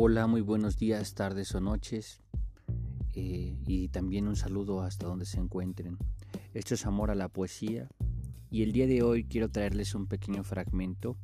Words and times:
Hola, 0.00 0.28
muy 0.28 0.42
buenos 0.42 0.76
días, 0.76 1.14
tardes 1.14 1.52
o 1.56 1.60
noches. 1.60 2.20
Eh, 3.14 3.56
y 3.66 3.88
también 3.88 4.28
un 4.28 4.36
saludo 4.36 4.82
hasta 4.82 5.08
donde 5.08 5.26
se 5.26 5.40
encuentren. 5.40 5.98
Esto 6.54 6.74
es 6.74 6.86
Amor 6.86 7.10
a 7.10 7.16
la 7.16 7.28
Poesía. 7.28 7.88
Y 8.48 8.62
el 8.62 8.70
día 8.70 8.86
de 8.86 9.02
hoy 9.02 9.24
quiero 9.24 9.50
traerles 9.50 9.96
un 9.96 10.06
pequeño 10.06 10.44
fragmento. 10.44 11.16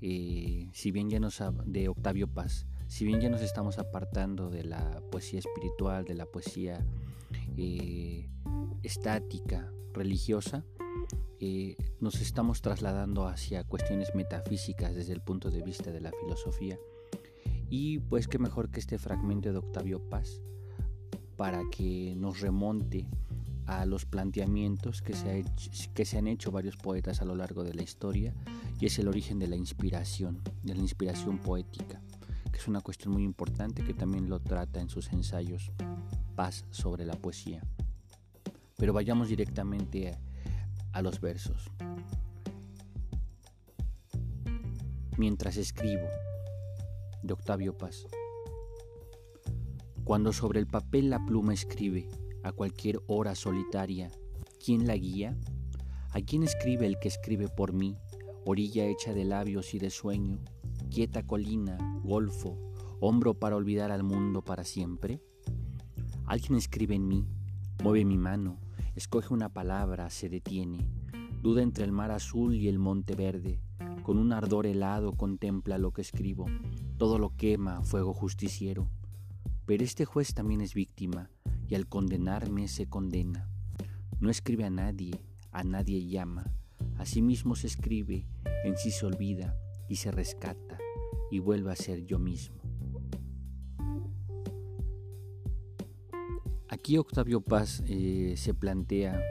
Eh, 0.00 0.70
si 0.72 0.90
bien 0.90 1.08
ya 1.08 1.20
nos 1.20 1.40
de 1.66 1.88
Octavio 1.88 2.26
Paz. 2.26 2.66
Si 2.88 3.04
bien 3.04 3.20
ya 3.20 3.30
nos 3.30 3.42
estamos 3.42 3.78
apartando 3.78 4.50
de 4.50 4.64
la 4.64 5.00
poesía 5.12 5.38
espiritual, 5.38 6.04
de 6.04 6.14
la 6.14 6.26
poesía 6.26 6.84
eh, 7.56 8.28
estática, 8.82 9.72
religiosa, 9.92 10.64
nos 12.00 12.20
estamos 12.20 12.60
trasladando 12.60 13.28
hacia 13.28 13.62
cuestiones 13.62 14.16
metafísicas 14.16 14.96
desde 14.96 15.12
el 15.12 15.20
punto 15.20 15.48
de 15.52 15.62
vista 15.62 15.92
de 15.92 16.00
la 16.00 16.10
filosofía 16.10 16.76
y 17.70 18.00
pues 18.00 18.26
qué 18.26 18.38
mejor 18.38 18.70
que 18.70 18.80
este 18.80 18.98
fragmento 18.98 19.52
de 19.52 19.58
Octavio 19.58 20.00
Paz 20.10 20.42
para 21.36 21.62
que 21.70 22.14
nos 22.16 22.40
remonte 22.40 23.06
a 23.66 23.86
los 23.86 24.04
planteamientos 24.04 25.00
que 25.00 25.14
se, 25.14 26.18
han 26.18 26.26
hecho 26.26 26.50
varios 26.50 26.76
poetas 26.76 27.22
a 27.22 27.24
lo 27.24 27.36
largo 27.36 27.62
de 27.62 27.72
la 27.72 27.82
historia 27.82 28.34
y 28.80 28.86
es 28.86 28.98
el 28.98 29.06
origen 29.06 29.38
de 29.38 29.46
la 29.46 29.54
inspiración, 29.54 30.42
de 30.64 30.74
la 30.74 30.80
inspiración 30.80 31.38
poética, 31.38 32.02
que 32.50 32.58
es 32.58 32.66
una 32.66 32.80
cuestión 32.80 33.14
muy 33.14 33.22
importante 33.22 33.84
que 33.84 33.94
también 33.94 34.28
lo 34.28 34.40
trata 34.40 34.80
en 34.80 34.88
sus 34.88 35.12
ensayos 35.12 35.70
Paz 36.34 36.64
sobre 36.70 37.04
la 37.04 37.14
poesía. 37.14 37.62
Pero 38.76 38.92
vayamos 38.92 39.28
directamente 39.28 40.18
a 40.92 41.02
los 41.02 41.20
versos. 41.20 41.70
Mientras 45.16 45.56
escribo, 45.56 46.08
de 47.22 47.32
Octavio 47.32 47.76
Paz. 47.76 48.06
Cuando 50.04 50.32
sobre 50.32 50.60
el 50.60 50.66
papel 50.66 51.10
la 51.10 51.24
pluma 51.24 51.54
escribe, 51.54 52.08
a 52.42 52.52
cualquier 52.52 53.00
hora 53.06 53.34
solitaria, 53.34 54.10
¿quién 54.64 54.86
la 54.86 54.96
guía? 54.96 55.38
¿A 56.12 56.20
quién 56.20 56.42
escribe 56.42 56.86
el 56.86 56.98
que 56.98 57.08
escribe 57.08 57.48
por 57.48 57.72
mí, 57.72 57.96
orilla 58.44 58.86
hecha 58.86 59.12
de 59.12 59.24
labios 59.24 59.74
y 59.74 59.78
de 59.78 59.90
sueño, 59.90 60.40
quieta 60.90 61.24
colina, 61.24 61.78
golfo, 62.02 62.58
hombro 63.00 63.34
para 63.34 63.56
olvidar 63.56 63.92
al 63.92 64.02
mundo 64.02 64.42
para 64.42 64.64
siempre? 64.64 65.20
Alguien 66.26 66.56
escribe 66.56 66.94
en 66.94 67.06
mí, 67.06 67.26
mueve 67.82 68.04
mi 68.04 68.16
mano, 68.16 68.58
escoge 68.94 69.32
una 69.34 69.52
palabra, 69.52 70.10
se 70.10 70.28
detiene, 70.28 70.88
duda 71.42 71.62
entre 71.62 71.84
el 71.84 71.92
mar 71.92 72.10
azul 72.10 72.54
y 72.54 72.68
el 72.68 72.78
monte 72.78 73.14
verde, 73.14 73.60
con 74.10 74.18
un 74.18 74.32
ardor 74.32 74.66
helado 74.66 75.12
contempla 75.12 75.78
lo 75.78 75.92
que 75.92 76.02
escribo, 76.02 76.46
todo 76.98 77.20
lo 77.20 77.36
quema 77.36 77.84
fuego 77.84 78.12
justiciero. 78.12 78.90
Pero 79.66 79.84
este 79.84 80.04
juez 80.04 80.34
también 80.34 80.62
es 80.62 80.74
víctima, 80.74 81.30
y 81.68 81.76
al 81.76 81.86
condenarme 81.86 82.66
se 82.66 82.88
condena. 82.88 83.48
No 84.18 84.28
escribe 84.28 84.64
a 84.64 84.70
nadie, 84.70 85.12
a 85.52 85.62
nadie 85.62 86.08
llama, 86.08 86.52
a 86.98 87.06
sí 87.06 87.22
mismo 87.22 87.54
se 87.54 87.68
escribe, 87.68 88.26
en 88.64 88.76
sí 88.76 88.90
se 88.90 89.06
olvida 89.06 89.56
y 89.88 89.94
se 89.94 90.10
rescata, 90.10 90.76
y 91.30 91.38
vuelve 91.38 91.70
a 91.70 91.76
ser 91.76 92.04
yo 92.04 92.18
mismo. 92.18 92.60
Aquí 96.68 96.98
Octavio 96.98 97.42
Paz 97.42 97.84
eh, 97.86 98.34
se 98.36 98.54
plantea, 98.54 99.22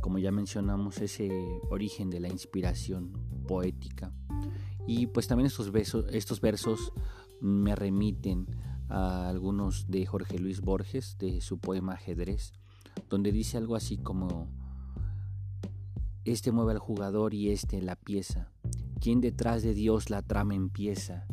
como 0.00 0.18
ya 0.18 0.32
mencionamos, 0.32 1.00
ese 1.00 1.30
origen 1.70 2.10
de 2.10 2.18
la 2.18 2.28
inspiración 2.28 3.23
poética. 3.46 4.12
Y 4.86 5.06
pues 5.06 5.26
también 5.26 5.46
estos, 5.46 5.70
estos 6.10 6.40
versos 6.40 6.92
me 7.40 7.74
remiten 7.74 8.46
a 8.88 9.28
algunos 9.28 9.90
de 9.90 10.06
Jorge 10.06 10.38
Luis 10.38 10.60
Borges, 10.60 11.16
de 11.18 11.40
su 11.40 11.58
poema 11.58 11.94
Ajedrez, 11.94 12.52
donde 13.08 13.32
dice 13.32 13.56
algo 13.56 13.76
así 13.76 13.96
como, 13.96 14.48
este 16.24 16.52
mueve 16.52 16.72
al 16.72 16.78
jugador 16.78 17.34
y 17.34 17.50
este 17.50 17.82
la 17.82 17.96
pieza, 17.96 18.50
quien 19.00 19.20
detrás 19.20 19.62
de 19.62 19.74
Dios 19.74 20.10
la 20.10 20.22
trama 20.22 20.54
empieza, 20.54 21.26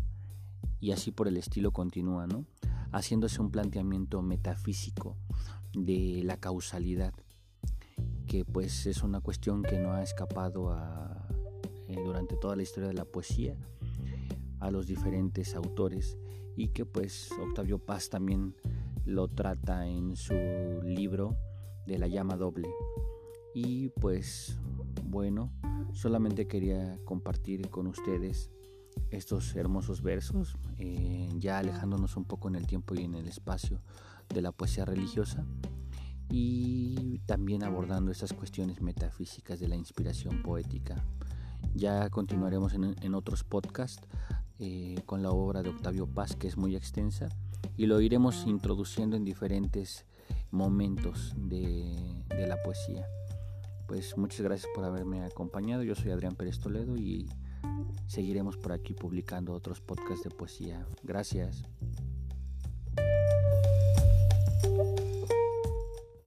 y 0.79 0.91
así 0.91 1.11
por 1.11 1.27
el 1.27 1.37
estilo 1.37 1.71
continúa, 1.71 2.27
¿no? 2.27 2.45
Haciéndose 2.91 3.41
un 3.41 3.51
planteamiento 3.51 4.21
metafísico 4.21 5.15
de 5.73 6.21
la 6.25 6.37
causalidad, 6.37 7.13
que 8.27 8.43
pues 8.43 8.85
es 8.85 9.03
una 9.03 9.21
cuestión 9.21 9.61
que 9.61 9.79
no 9.79 9.93
ha 9.93 10.03
escapado 10.03 10.71
a 10.71 11.27
eh, 11.91 12.01
durante 12.05 12.37
toda 12.37 12.55
la 12.55 12.63
historia 12.63 12.87
de 12.87 12.95
la 12.95 13.03
poesía 13.03 13.57
a 14.59 14.71
los 14.71 14.87
diferentes 14.87 15.55
autores 15.55 16.17
y 16.55 16.69
que 16.69 16.85
pues 16.85 17.31
Octavio 17.33 17.79
Paz 17.79 18.09
también 18.09 18.55
lo 19.05 19.27
trata 19.27 19.87
en 19.87 20.15
su 20.15 20.33
libro 20.83 21.35
de 21.85 21.97
la 21.97 22.07
llama 22.07 22.37
doble. 22.37 22.69
Y 23.53 23.89
pues 23.89 24.57
bueno, 25.03 25.51
solamente 25.91 26.47
quería 26.47 26.97
compartir 27.03 27.69
con 27.69 27.87
ustedes 27.87 28.49
estos 29.09 29.53
hermosos 29.57 30.01
versos, 30.01 30.55
eh, 30.77 31.27
ya 31.37 31.57
alejándonos 31.57 32.15
un 32.15 32.23
poco 32.23 32.47
en 32.47 32.55
el 32.55 32.67
tiempo 32.67 32.95
y 32.95 33.03
en 33.03 33.15
el 33.15 33.27
espacio 33.27 33.81
de 34.33 34.41
la 34.41 34.53
poesía 34.53 34.85
religiosa 34.85 35.45
y 36.29 37.19
también 37.25 37.63
abordando 37.63 38.11
esas 38.11 38.31
cuestiones 38.31 38.81
metafísicas 38.81 39.59
de 39.59 39.67
la 39.67 39.75
inspiración 39.75 40.41
poética. 40.41 41.03
Ya 41.73 42.09
continuaremos 42.09 42.73
en, 42.73 43.15
otros 43.15 43.43
podcasts 43.43 44.07
eh, 44.59 44.95
con 45.05 45.23
la 45.23 45.31
obra 45.31 45.61
de 45.63 45.69
Octavio 45.69 46.07
Paz, 46.07 46.35
que 46.35 46.47
es 46.47 46.57
muy 46.57 46.75
extensa, 46.75 47.29
y 47.77 47.85
lo 47.85 48.01
iremos 48.01 48.45
introduciendo 48.45 49.15
en 49.15 49.25
diferentes 49.25 50.05
momentos 50.51 51.33
de, 51.37 52.23
de 52.29 52.47
la 52.47 52.61
poesía. 52.61 53.07
Pues 53.87 54.17
muchas 54.17 54.41
gracias 54.41 54.71
por 54.73 54.85
haberme 54.85 55.23
acompañado. 55.23 55.83
Yo 55.83 55.95
soy 55.95 56.11
Adrián 56.11 56.35
Pérez 56.35 56.59
Toledo 56.59 56.97
y 56.97 57.29
seguiremos 58.07 58.57
por 58.57 58.71
aquí 58.71 58.93
publicando 58.93 59.53
otros 59.53 59.81
podcasts 59.81 60.23
de 60.23 60.29
poesía. 60.29 60.85
Gracias. 61.03 61.63